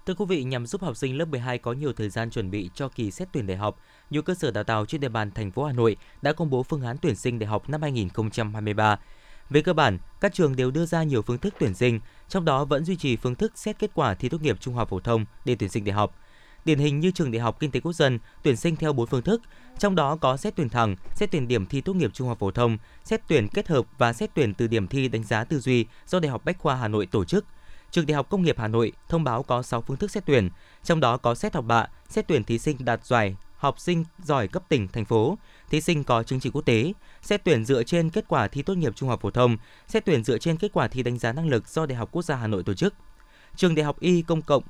[0.07, 2.71] Thưa quý vị, nhằm giúp học sinh lớp 12 có nhiều thời gian chuẩn bị
[2.75, 3.79] cho kỳ xét tuyển đại học,
[4.11, 6.63] nhiều cơ sở đào tạo trên địa bàn thành phố Hà Nội đã công bố
[6.63, 8.99] phương án tuyển sinh đại học năm 2023.
[9.51, 12.65] Về cơ bản, các trường đều đưa ra nhiều phương thức tuyển sinh, trong đó
[12.65, 15.25] vẫn duy trì phương thức xét kết quả thi tốt nghiệp trung học phổ thông
[15.45, 16.19] để tuyển sinh đại học.
[16.65, 19.23] Điển hình như trường Đại học Kinh tế Quốc dân tuyển sinh theo 4 phương
[19.23, 19.43] thức,
[19.79, 22.51] trong đó có xét tuyển thẳng, xét tuyển điểm thi tốt nghiệp trung học phổ
[22.51, 25.87] thông, xét tuyển kết hợp và xét tuyển từ điểm thi đánh giá tư duy
[26.07, 27.45] do Đại học Bách khoa Hà Nội tổ chức.
[27.93, 30.49] Trường Đại học Công nghiệp Hà Nội thông báo có 6 phương thức xét tuyển,
[30.85, 34.49] trong đó có xét học bạ, xét tuyển thí sinh đạt giải học sinh giỏi
[34.49, 35.39] cấp tỉnh, thành phố,
[35.71, 38.75] thí sinh có chứng chỉ quốc tế, xét tuyển dựa trên kết quả thi tốt
[38.75, 39.57] nghiệp trung học phổ thông,
[39.89, 42.23] xét tuyển dựa trên kết quả thi đánh giá năng lực do Đại học Quốc
[42.23, 42.95] gia Hà Nội tổ chức.
[43.57, 44.63] Trường Đại học Y công cộng,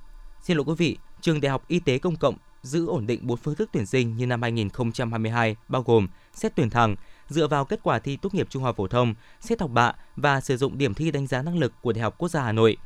[0.42, 3.36] xin lỗi quý vị, Trường Đại học Y tế công cộng giữ ổn định bốn
[3.36, 6.96] phương thức tuyển sinh như năm 2022 bao gồm xét tuyển thẳng
[7.28, 10.40] dựa vào kết quả thi tốt nghiệp trung học phổ thông, xét học bạ và
[10.40, 12.76] sử dụng điểm thi đánh giá năng lực của Đại học Quốc gia Hà Nội.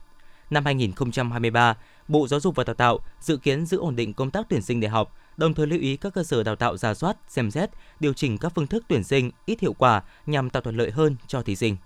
[0.51, 1.77] Năm 2023,
[2.09, 4.81] Bộ Giáo dục và Đào tạo dự kiến giữ ổn định công tác tuyển sinh
[4.81, 7.71] đại học, đồng thời lưu ý các cơ sở đào tạo giả soát, xem xét,
[8.01, 11.17] điều chỉnh các phương thức tuyển sinh ít hiệu quả nhằm tạo thuận lợi hơn
[11.27, 11.77] cho thí sinh.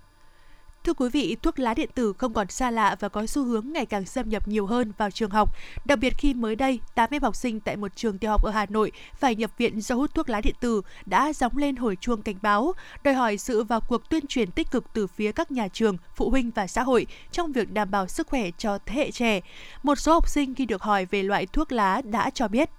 [0.83, 3.73] Thưa quý vị, thuốc lá điện tử không còn xa lạ và có xu hướng
[3.73, 5.55] ngày càng xâm nhập nhiều hơn vào trường học.
[5.85, 8.51] Đặc biệt khi mới đây, 8 em học sinh tại một trường tiểu học ở
[8.51, 11.97] Hà Nội phải nhập viện do hút thuốc lá điện tử đã gióng lên hồi
[12.01, 15.51] chuông cảnh báo, đòi hỏi sự vào cuộc tuyên truyền tích cực từ phía các
[15.51, 18.95] nhà trường, phụ huynh và xã hội trong việc đảm bảo sức khỏe cho thế
[18.95, 19.41] hệ trẻ.
[19.83, 22.69] Một số học sinh khi được hỏi về loại thuốc lá đã cho biết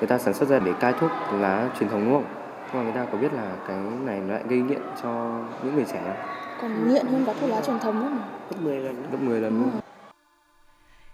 [0.00, 2.39] người ta sản xuất ra để cai thuốc lá truyền thống đúng không?
[2.72, 5.74] Nhưng mà người ta có biết là cái này nó lại gây nghiện cho những
[5.74, 6.16] người trẻ không?
[6.62, 8.24] Còn nghiện hơn cả thuốc lá truyền thống nữa mà.
[8.50, 9.02] Gấp 10 lần.
[9.10, 9.70] Gấp 10 lần luôn.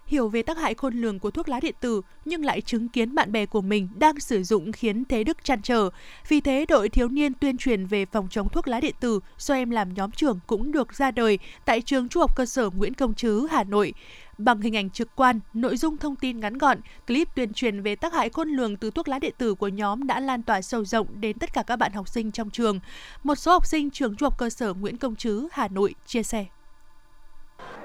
[0.07, 3.15] Hiểu về tác hại khôn lường của thuốc lá điện tử nhưng lại chứng kiến
[3.15, 5.89] bạn bè của mình đang sử dụng khiến Thế Đức chăn trở.
[6.27, 9.55] Vì thế, đội thiếu niên tuyên truyền về phòng chống thuốc lá điện tử do
[9.55, 12.93] em làm nhóm trưởng cũng được ra đời tại trường Trung học cơ sở Nguyễn
[12.93, 13.93] Công Trứ, Hà Nội.
[14.37, 17.95] Bằng hình ảnh trực quan, nội dung thông tin ngắn gọn, clip tuyên truyền về
[17.95, 20.85] tác hại khôn lường từ thuốc lá điện tử của nhóm đã lan tỏa sâu
[20.85, 22.79] rộng đến tất cả các bạn học sinh trong trường.
[23.23, 26.23] Một số học sinh trường Trung học cơ sở Nguyễn Công Trứ, Hà Nội chia
[26.23, 26.45] sẻ.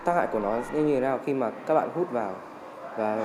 [0.05, 2.33] Tác hại của nó như thế nào khi mà các bạn hút vào
[2.97, 3.19] và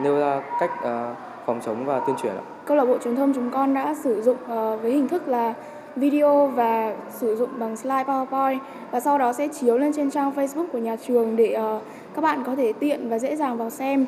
[0.00, 1.14] nêu ra cách ờ,
[1.46, 2.42] phòng chống và tuyên truyền ạ?
[2.64, 5.54] Câu lạc bộ truyền thông chúng con đã sử dụng ờ, với hình thức là
[5.96, 8.58] video và sử dụng bằng slide PowerPoint
[8.90, 11.80] và sau đó sẽ chiếu lên trên trang Facebook của nhà trường để ờ,
[12.14, 14.06] các bạn có thể tiện và dễ dàng vào xem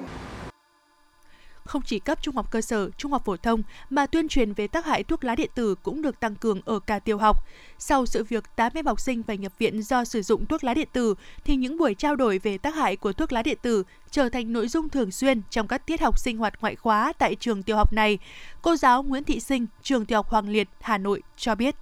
[1.66, 4.66] không chỉ cấp trung học cơ sở, trung học phổ thông mà tuyên truyền về
[4.66, 7.36] tác hại thuốc lá điện tử cũng được tăng cường ở cả tiểu học.
[7.78, 10.74] Sau sự việc 8 em học sinh phải nhập viện do sử dụng thuốc lá
[10.74, 13.84] điện tử thì những buổi trao đổi về tác hại của thuốc lá điện tử
[14.10, 17.34] trở thành nội dung thường xuyên trong các tiết học sinh hoạt ngoại khóa tại
[17.34, 18.18] trường tiểu học này.
[18.62, 21.74] Cô giáo Nguyễn Thị Sinh, trường tiểu học Hoàng Liệt, Hà Nội cho biết.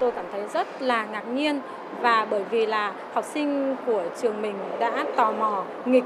[0.00, 1.60] Tôi cảm thấy rất là ngạc nhiên
[2.00, 6.04] và bởi vì là học sinh của trường mình đã tò mò nghịch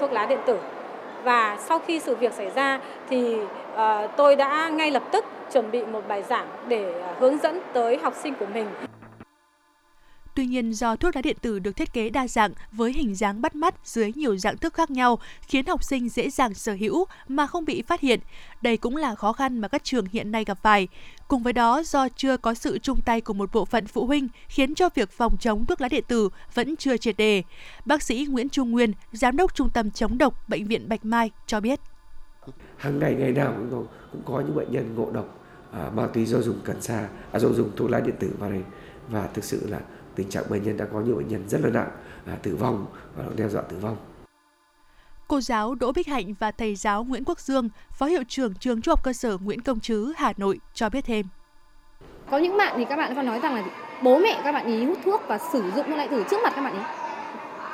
[0.00, 0.58] thuốc lá điện tử
[1.24, 3.36] và sau khi sự việc xảy ra thì
[3.74, 3.80] uh,
[4.16, 7.98] tôi đã ngay lập tức chuẩn bị một bài giảng để ờ, hướng dẫn tới
[8.02, 8.66] học sinh của mình.
[10.34, 13.42] Tuy nhiên do thuốc lá điện tử được thiết kế đa dạng với hình dáng
[13.42, 17.04] bắt mắt dưới nhiều dạng thức khác nhau, khiến học sinh dễ dàng sở hữu
[17.28, 18.20] mà không bị phát hiện.
[18.62, 20.88] Đây cũng là khó khăn mà các trường hiện nay gặp phải.
[21.28, 24.28] Cùng với đó, do chưa có sự chung tay của một bộ phận phụ huynh
[24.48, 27.42] khiến cho việc phòng chống thuốc lá điện tử vẫn chưa triệt đề.
[27.84, 31.30] Bác sĩ Nguyễn Trung Nguyên, Giám đốc Trung tâm chống độc Bệnh viện Bạch Mai
[31.46, 31.80] cho biết.
[32.76, 35.38] Hàng ngày ngày nào cũng, cũng có những bệnh nhân ngộ độc
[35.72, 38.50] à, ma túy do dùng cần sa, à, do dùng thuốc lá điện tử vào
[38.50, 38.62] đây
[39.08, 39.80] và thực sự là
[40.16, 41.88] tình trạng bệnh nhân đã có nhiều bệnh nhân rất là nặng,
[42.26, 43.96] à, tử vong và đe dọa tử vong.
[45.28, 48.80] Cô giáo Đỗ Bích Hạnh và thầy giáo Nguyễn Quốc Dương, Phó hiệu trưởng trường
[48.80, 51.26] Trung học cơ sở Nguyễn Công Trứ, Hà Nội cho biết thêm.
[52.30, 53.64] Có những bạn thì các bạn còn nói rằng là
[54.02, 56.52] bố mẹ các bạn ý hút thuốc và sử dụng thuốc lá tử trước mặt
[56.56, 56.84] các bạn ấy.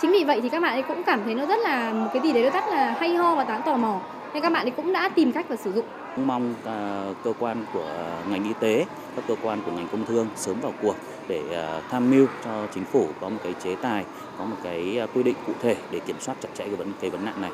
[0.01, 2.23] Chính vì vậy thì các bạn ấy cũng cảm thấy nó rất là một cái
[2.23, 4.01] gì đấy nó rất là hay ho và đáng tò mò.
[4.35, 5.87] Nên các bạn ấy cũng đã tìm cách và sử dụng.
[6.17, 10.29] Mong uh, cơ quan của ngành y tế, các cơ quan của ngành công thương
[10.37, 10.97] sớm vào cuộc
[11.31, 11.43] để
[11.79, 14.05] uh, tham mưu cho chính phủ có một cái chế tài,
[14.39, 16.93] có một cái uh, quy định cụ thể để kiểm soát chặt chẽ cái vấn
[17.01, 17.51] cái vấn nạn này.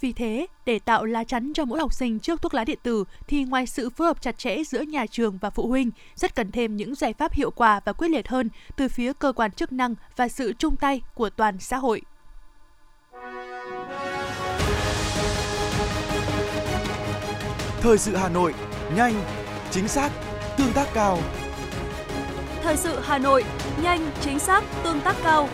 [0.00, 3.04] Vì thế, để tạo lá chắn cho mỗi học sinh trước thuốc lá điện tử
[3.26, 6.50] thì ngoài sự phối hợp chặt chẽ giữa nhà trường và phụ huynh, rất cần
[6.50, 9.72] thêm những giải pháp hiệu quả và quyết liệt hơn từ phía cơ quan chức
[9.72, 12.02] năng và sự chung tay của toàn xã hội.
[17.80, 18.54] Thời sự Hà Nội,
[18.96, 19.14] nhanh,
[19.70, 20.10] chính xác,
[20.56, 21.18] tương tác cao.
[22.62, 23.44] Thời sự Hà Nội,
[23.82, 25.48] nhanh, chính xác, tương tác cao.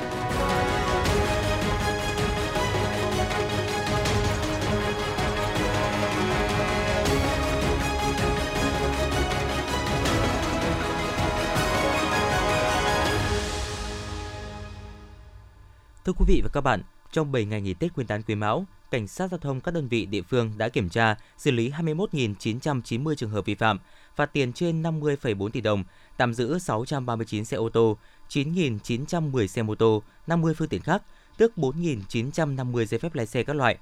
[16.04, 18.66] Thưa quý vị và các bạn, trong 7 ngày nghỉ Tết Nguyên đán Quý Mão,
[18.90, 23.14] cảnh sát giao thông các đơn vị địa phương đã kiểm tra, xử lý 21.990
[23.14, 23.78] trường hợp vi phạm,
[24.16, 25.84] phạt tiền trên 50,4 tỷ đồng,
[26.16, 27.96] tạm giữ 639 xe ô tô,
[28.28, 31.02] 9.910 xe mô tô, 50 phương tiện khác,
[31.38, 33.78] tước 4.950 giấy phép lái xe các loại.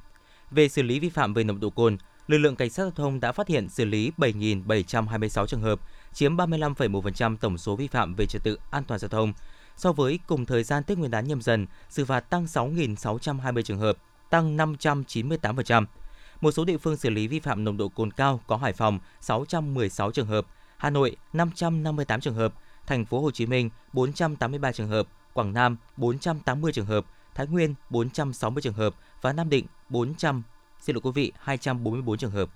[0.50, 3.20] Về xử lý vi phạm về nồng độ cồn, lực lượng cảnh sát giao thông
[3.20, 5.80] đã phát hiện xử lý 7.726 trường hợp,
[6.12, 9.32] chiếm 35,1% tổng số vi phạm về trật tự an toàn giao thông.
[9.76, 13.78] So với cùng thời gian Tết Nguyên đán nhâm dần, xử phạt tăng 6.620 trường
[13.78, 13.96] hợp,
[14.30, 15.86] tăng 598%.
[16.40, 18.98] Một số địa phương xử lý vi phạm nồng độ cồn cao có Hải Phòng
[19.20, 22.54] 616 trường hợp, Hà Nội 558 trường hợp,
[22.86, 27.74] Thành phố Hồ Chí Minh 483 trường hợp, Quảng Nam 480 trường hợp, Thái Nguyên
[27.90, 30.42] 460 trường hợp và Nam Định 400
[30.80, 32.48] xin lỗi quý vị 244 trường hợp.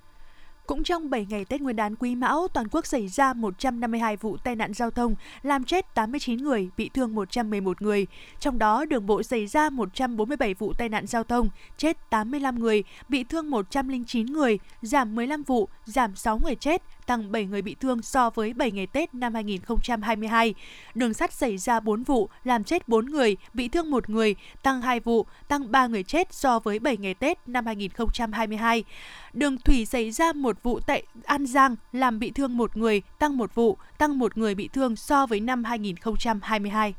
[0.68, 4.36] Cũng trong 7 ngày Tết Nguyên đán Quý Mão, toàn quốc xảy ra 152 vụ
[4.36, 8.06] tai nạn giao thông, làm chết 89 người, bị thương 111 người.
[8.40, 12.84] Trong đó, đường bộ xảy ra 147 vụ tai nạn giao thông, chết 85 người,
[13.08, 17.76] bị thương 109 người, giảm 15 vụ, giảm 6 người chết, tăng 7 người bị
[17.80, 20.54] thương so với 7 ngày Tết năm 2022.
[20.94, 24.82] Đường sắt xảy ra 4 vụ, làm chết 4 người, bị thương 1 người, tăng
[24.82, 28.84] 2 vụ, tăng 3 người chết so với 7 ngày Tết năm 2022.
[29.38, 33.36] Đường thủy xảy ra một vụ tại An Giang, làm bị thương một người, tăng
[33.36, 36.94] một vụ, tăng một người bị thương so với năm 2022.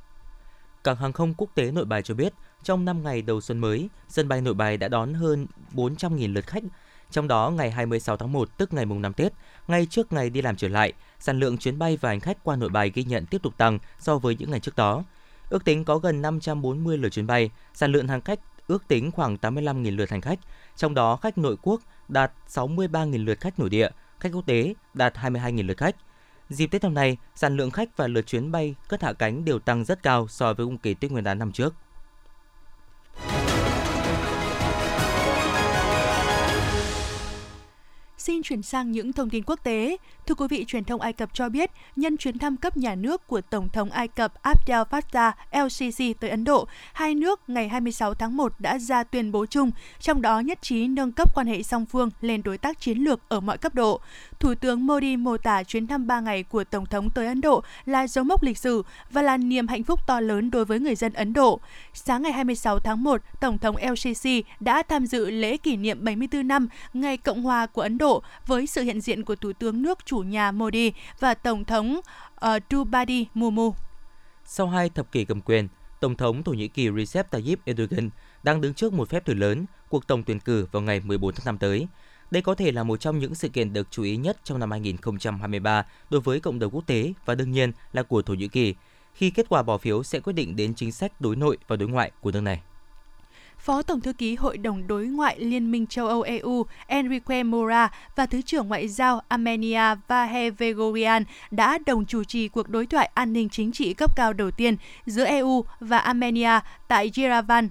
[0.84, 3.89] Cảng hàng không quốc tế Nội Bài cho biết, trong 5 ngày đầu xuân mới,
[4.08, 6.63] sân bay Nội Bài đã đón hơn 400.000 lượt khách.
[7.12, 9.34] Trong đó, ngày 26 tháng 1, tức ngày mùng 5 Tết,
[9.67, 12.56] ngay trước ngày đi làm trở lại, sản lượng chuyến bay và hành khách qua
[12.56, 15.04] Nội Bài ghi nhận tiếp tục tăng so với những ngày trước đó.
[15.49, 19.36] Ước tính có gần 540 lượt chuyến bay, sản lượng hành khách ước tính khoảng
[19.36, 20.39] 85.000 lượt hành khách,
[20.75, 25.13] trong đó khách nội quốc đạt 63.000 lượt khách nội địa, khách quốc tế đạt
[25.17, 25.95] 22.000 lượt khách.
[26.49, 29.59] Dịp Tết năm nay, sản lượng khách và lượt chuyến bay cất hạ cánh đều
[29.59, 31.75] tăng rất cao so với cùng kỳ Tết Nguyên đán năm trước.
[38.19, 39.97] Xin chuyển sang những thông tin quốc tế.
[40.27, 43.27] Thưa quý vị, truyền thông Ai Cập cho biết, nhân chuyến thăm cấp nhà nước
[43.27, 48.13] của Tổng thống Ai Cập Abdel Fattah el-Sisi tới Ấn Độ, hai nước ngày 26
[48.13, 51.63] tháng 1 đã ra tuyên bố chung, trong đó nhất trí nâng cấp quan hệ
[51.63, 54.01] song phương lên đối tác chiến lược ở mọi cấp độ.
[54.39, 57.63] Thủ tướng Modi mô tả chuyến thăm 3 ngày của Tổng thống tới Ấn Độ
[57.86, 60.95] là dấu mốc lịch sử và là niềm hạnh phúc to lớn đối với người
[60.95, 61.60] dân Ấn Độ.
[61.93, 66.47] Sáng ngày 26 tháng 1, Tổng thống LCC đã tham dự lễ kỷ niệm 74
[66.47, 70.06] năm Ngày Cộng hòa của Ấn Độ với sự hiện diện của Thủ tướng nước
[70.06, 71.99] chủ nhà Modi và Tổng thống
[72.36, 73.73] ờ, uh, Drupadi Murmu.
[74.45, 75.67] Sau hai thập kỷ cầm quyền,
[75.99, 78.10] Tổng thống Thổ Nhĩ Kỳ Recep Tayyip Erdogan
[78.43, 81.45] đang đứng trước một phép thử lớn, cuộc tổng tuyển cử vào ngày 14 tháng
[81.45, 81.88] 5 tới.
[82.31, 84.71] Đây có thể là một trong những sự kiện được chú ý nhất trong năm
[84.71, 88.75] 2023 đối với cộng đồng quốc tế và đương nhiên là của Thổ Nhĩ Kỳ,
[89.13, 91.89] khi kết quả bỏ phiếu sẽ quyết định đến chính sách đối nội và đối
[91.89, 92.61] ngoại của nước này.
[93.57, 97.91] Phó Tổng thư ký Hội đồng Đối ngoại Liên minh châu Âu EU Enrique Mora
[98.15, 103.11] và Thứ trưởng Ngoại giao Armenia Vahe Vegorian đã đồng chủ trì cuộc đối thoại
[103.13, 107.69] an ninh chính trị cấp cao đầu tiên giữa EU và Armenia tại Yerevan.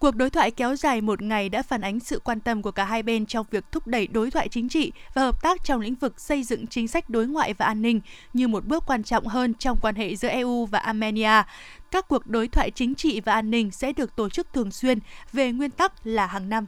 [0.00, 2.84] Cuộc đối thoại kéo dài một ngày đã phản ánh sự quan tâm của cả
[2.84, 5.94] hai bên trong việc thúc đẩy đối thoại chính trị và hợp tác trong lĩnh
[5.94, 8.00] vực xây dựng chính sách đối ngoại và an ninh
[8.32, 11.42] như một bước quan trọng hơn trong quan hệ giữa EU và Armenia.
[11.90, 14.98] Các cuộc đối thoại chính trị và an ninh sẽ được tổ chức thường xuyên
[15.32, 16.66] về nguyên tắc là hàng năm.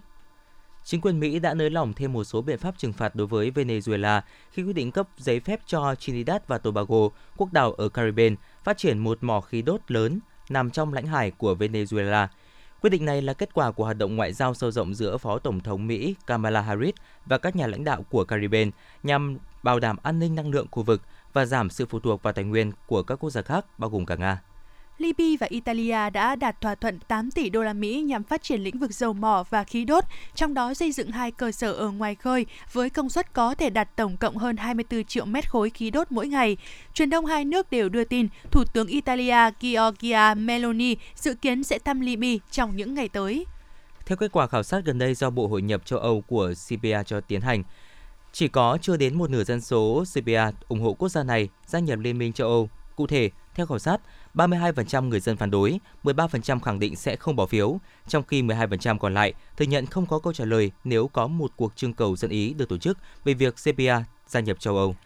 [0.85, 3.51] Chính quyền Mỹ đã nới lỏng thêm một số biện pháp trừng phạt đối với
[3.51, 8.37] Venezuela khi quyết định cấp giấy phép cho Trinidad và Tobago, quốc đảo ở Caribbean,
[8.65, 12.27] phát triển một mỏ khí đốt lớn nằm trong lãnh hải của Venezuela–
[12.83, 15.39] Quyết định này là kết quả của hoạt động ngoại giao sâu rộng giữa Phó
[15.39, 16.95] Tổng thống Mỹ Kamala Harris
[17.27, 18.71] và các nhà lãnh đạo của Caribbean
[19.03, 22.33] nhằm bảo đảm an ninh năng lượng khu vực và giảm sự phụ thuộc vào
[22.33, 24.41] tài nguyên của các quốc gia khác, bao gồm cả Nga.
[25.03, 28.61] Libya và Italia đã đạt thỏa thuận 8 tỷ đô la Mỹ nhằm phát triển
[28.61, 31.91] lĩnh vực dầu mỏ và khí đốt, trong đó xây dựng hai cơ sở ở
[31.91, 35.71] ngoài khơi với công suất có thể đạt tổng cộng hơn 24 triệu mét khối
[35.71, 36.57] khí đốt mỗi ngày.
[36.95, 41.79] Truyền thông hai nước đều đưa tin Thủ tướng Italia Giorgia Meloni dự kiến sẽ
[41.79, 43.47] thăm Libya trong những ngày tới.
[44.07, 47.03] Theo kết quả khảo sát gần đây do Bộ Hội nhập châu Âu của CPA
[47.03, 47.63] cho tiến hành,
[48.33, 51.79] chỉ có chưa đến một nửa dân số CPA ủng hộ quốc gia này gia
[51.79, 52.71] nhập Liên minh châu Âu.
[52.97, 54.01] Cụ thể, theo khảo sát,
[54.35, 58.99] 32% người dân phản đối, 13% khẳng định sẽ không bỏ phiếu, trong khi 12%
[58.99, 62.17] còn lại thừa nhận không có câu trả lời nếu có một cuộc trưng cầu
[62.17, 64.97] dân ý được tổ chức về việc CPA gia nhập châu Âu.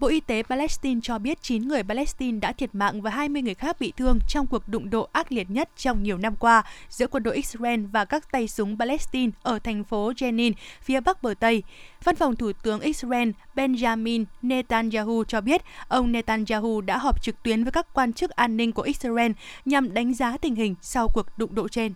[0.00, 3.54] Bộ Y tế Palestine cho biết 9 người Palestine đã thiệt mạng và 20 người
[3.54, 7.06] khác bị thương trong cuộc đụng độ ác liệt nhất trong nhiều năm qua giữa
[7.06, 10.52] quân đội Israel và các tay súng Palestine ở thành phố Jenin,
[10.82, 11.62] phía bắc bờ Tây.
[12.04, 17.64] Văn phòng Thủ tướng Israel Benjamin Netanyahu cho biết ông Netanyahu đã họp trực tuyến
[17.64, 19.32] với các quan chức an ninh của Israel
[19.64, 21.92] nhằm đánh giá tình hình sau cuộc đụng độ trên.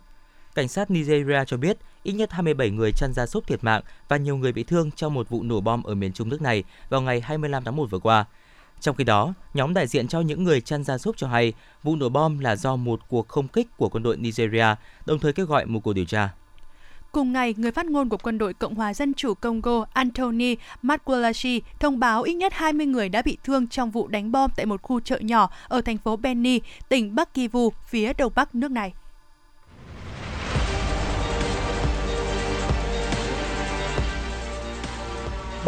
[0.59, 4.17] Cảnh sát Nigeria cho biết ít nhất 27 người chăn gia súc thiệt mạng và
[4.17, 7.01] nhiều người bị thương trong một vụ nổ bom ở miền trung nước này vào
[7.01, 8.25] ngày 25 tháng 1 vừa qua.
[8.81, 11.97] Trong khi đó, nhóm đại diện cho những người chăn gia súc cho hay vụ
[11.97, 14.67] nổ bom là do một cuộc không kích của quân đội Nigeria,
[15.07, 16.31] đồng thời kêu gọi một cuộc điều tra.
[17.13, 21.61] Cùng ngày, người phát ngôn của quân đội Cộng hòa Dân chủ Congo Anthony Matkwalashi
[21.81, 24.83] thông báo ít nhất 20 người đã bị thương trong vụ đánh bom tại một
[24.83, 28.93] khu chợ nhỏ ở thành phố Beni, tỉnh Bắc Kivu, phía đông bắc nước này.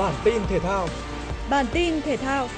[0.00, 0.88] Bản tin thể thao.
[1.50, 2.48] Bản tin thể thao.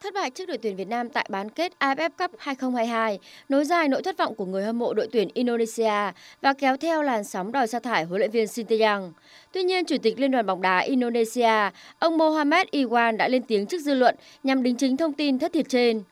[0.00, 3.88] Thất bại trước đội tuyển Việt Nam tại bán kết AFF Cup 2022 nối dài
[3.88, 7.52] nỗi thất vọng của người hâm mộ đội tuyển Indonesia và kéo theo làn sóng
[7.52, 9.12] đòi sa thải huấn luyện viên Sinteyong.
[9.52, 13.66] Tuy nhiên, Chủ tịch Liên đoàn bóng đá Indonesia, ông Mohamed Iwan đã lên tiếng
[13.66, 16.02] trước dư luận nhằm đính chính thông tin thất thiệt trên.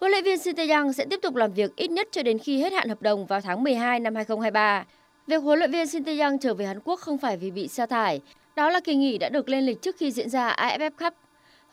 [0.00, 2.72] Huấn luyện viên Sinteyang sẽ tiếp tục làm việc ít nhất cho đến khi hết
[2.72, 4.84] hạn hợp đồng vào tháng 12 năm 2023.
[5.26, 8.20] Việc huấn luyện viên Sinteyang trở về Hàn Quốc không phải vì bị sa thải,
[8.56, 11.14] đó là kỳ nghỉ đã được lên lịch trước khi diễn ra AFF Cup.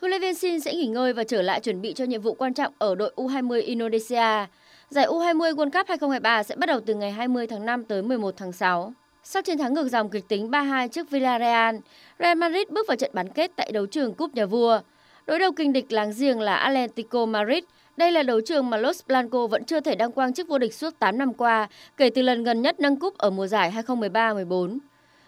[0.00, 2.34] Huấn luyện viên Sin sẽ nghỉ ngơi và trở lại chuẩn bị cho nhiệm vụ
[2.34, 4.46] quan trọng ở đội U20 Indonesia.
[4.90, 8.34] Giải U20 World Cup 2023 sẽ bắt đầu từ ngày 20 tháng 5 tới 11
[8.36, 8.92] tháng 6.
[9.24, 11.76] Sau chiến thắng ngược dòng kịch tính 3-2 trước Villarreal,
[12.18, 14.80] Real Madrid bước vào trận bán kết tại đấu trường Cúp Nhà Vua.
[15.26, 17.64] Đối đầu kinh địch láng giềng là Atlético Madrid
[17.96, 20.74] đây là đấu trường mà Los Blancos vẫn chưa thể đăng quang chức vô địch
[20.74, 24.78] suốt 8 năm qua, kể từ lần gần nhất nâng cúp ở mùa giải 2013-14.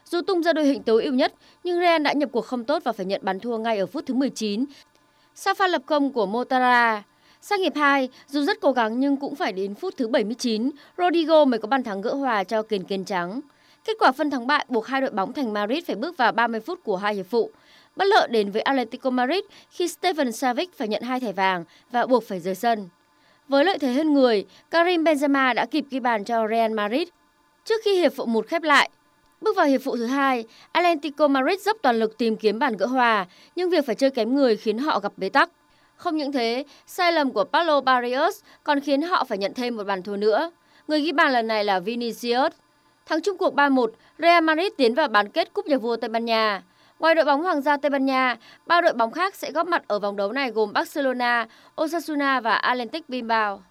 [0.04, 2.84] Dù tung ra đội hình tối ưu nhất, nhưng Real đã nhập cuộc không tốt
[2.84, 4.64] và phải nhận bàn thua ngay ở phút thứ 19.
[5.34, 7.02] Sau pha lập công của Motara,
[7.40, 11.44] sang hiệp 2, dù rất cố gắng nhưng cũng phải đến phút thứ 79, Rodrigo
[11.44, 13.40] mới có bàn thắng gỡ hòa cho kiền kiền trắng.
[13.84, 16.60] Kết quả phân thắng bại buộc hai đội bóng thành Madrid phải bước vào 30
[16.60, 17.50] phút của hai hiệp phụ.
[17.96, 22.06] Bất lợi đến với Atletico Madrid khi Steven Savic phải nhận hai thẻ vàng và
[22.06, 22.88] buộc phải rời sân.
[23.48, 27.08] Với lợi thế hơn người, Karim Benzema đã kịp ghi bàn cho Real Madrid.
[27.64, 28.90] Trước khi hiệp phụ 1 khép lại,
[29.40, 32.86] bước vào hiệp phụ thứ hai, Atletico Madrid dốc toàn lực tìm kiếm bàn gỡ
[32.86, 35.50] hòa, nhưng việc phải chơi kém người khiến họ gặp bế tắc.
[35.96, 39.84] Không những thế, sai lầm của Paulo Barrios còn khiến họ phải nhận thêm một
[39.84, 40.50] bàn thua nữa.
[40.88, 42.52] Người ghi bàn lần này là Vinicius.
[43.06, 43.86] Thắng chung cuộc 3-1,
[44.18, 46.62] Real Madrid tiến vào bán kết Cúp Nhà vua Tây Ban Nha.
[46.98, 49.82] Ngoài đội bóng Hoàng gia Tây Ban Nha, ba đội bóng khác sẽ góp mặt
[49.88, 51.46] ở vòng đấu này gồm Barcelona,
[51.82, 53.62] Osasuna và Atletic Bilbao.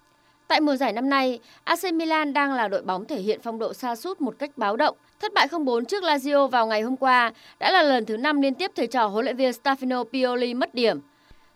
[0.48, 3.72] Tại mùa giải năm nay, AC Milan đang là đội bóng thể hiện phong độ
[3.74, 4.96] xa sút một cách báo động.
[5.20, 8.54] Thất bại 0-4 trước Lazio vào ngày hôm qua đã là lần thứ 5 liên
[8.54, 11.00] tiếp thầy trò huấn luyện viên Stefano Pioli mất điểm.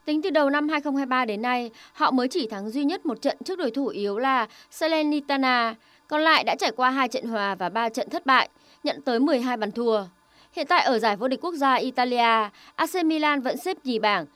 [0.05, 3.37] Tính từ đầu năm 2023 đến nay, họ mới chỉ thắng duy nhất một trận
[3.45, 5.75] trước đối thủ yếu là Salernitana,
[6.09, 8.49] còn lại đã trải qua hai trận hòa và 3 trận thất bại,
[8.85, 10.05] nhận tới 12 bàn thua.
[10.53, 14.27] Hiện tại ở giải vô địch quốc gia Italia, AC Milan vẫn xếp nhì bảng.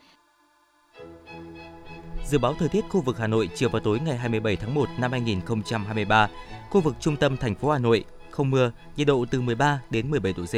[2.25, 4.89] Dự báo thời tiết khu vực Hà Nội chiều và tối ngày 27 tháng 1
[4.97, 6.29] năm 2023,
[6.69, 10.11] khu vực trung tâm thành phố Hà Nội không mưa, nhiệt độ từ 13 đến
[10.11, 10.55] 17 độ C.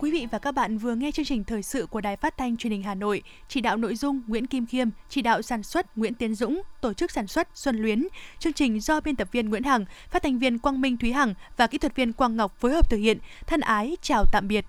[0.00, 2.56] Quý vị và các bạn vừa nghe chương trình thời sự của Đài Phát thanh
[2.56, 5.98] Truyền hình Hà Nội, chỉ đạo nội dung Nguyễn Kim Khiêm, chỉ đạo sản xuất
[5.98, 8.06] Nguyễn Tiến Dũng, tổ chức sản xuất Xuân Luyến.
[8.38, 11.34] Chương trình do biên tập viên Nguyễn Hằng, phát thanh viên Quang Minh Thúy Hằng
[11.56, 13.18] và kỹ thuật viên Quang Ngọc phối hợp thực hiện.
[13.46, 14.64] Thân ái chào tạm biệt.